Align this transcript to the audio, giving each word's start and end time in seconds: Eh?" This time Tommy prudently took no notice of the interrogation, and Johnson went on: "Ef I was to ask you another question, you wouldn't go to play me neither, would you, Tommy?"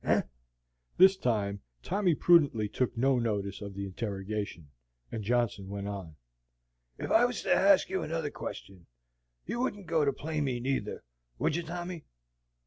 Eh?" 0.03 0.23
This 0.97 1.15
time 1.15 1.61
Tommy 1.83 2.15
prudently 2.15 2.67
took 2.67 2.97
no 2.97 3.19
notice 3.19 3.61
of 3.61 3.75
the 3.75 3.85
interrogation, 3.85 4.71
and 5.11 5.23
Johnson 5.23 5.69
went 5.69 5.87
on: 5.87 6.15
"Ef 6.97 7.11
I 7.11 7.23
was 7.25 7.43
to 7.43 7.53
ask 7.53 7.87
you 7.87 8.01
another 8.01 8.31
question, 8.31 8.87
you 9.45 9.59
wouldn't 9.59 9.85
go 9.85 10.03
to 10.03 10.11
play 10.11 10.41
me 10.41 10.59
neither, 10.59 11.03
would 11.37 11.55
you, 11.55 11.61
Tommy?" 11.61 12.03